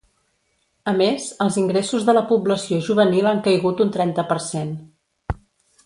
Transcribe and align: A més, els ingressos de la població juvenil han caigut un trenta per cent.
A 0.91 0.93
més, 1.01 1.27
els 1.45 1.59
ingressos 1.63 2.07
de 2.09 2.15
la 2.19 2.23
població 2.31 2.81
juvenil 2.89 3.31
han 3.33 3.45
caigut 3.49 3.85
un 3.87 3.95
trenta 3.99 4.27
per 4.33 4.43
cent. 4.51 4.77